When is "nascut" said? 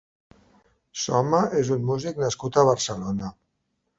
2.25-2.57